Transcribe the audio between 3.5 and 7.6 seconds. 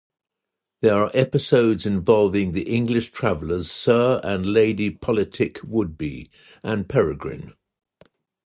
Sir and Lady Politic Would-Be and Peregrine.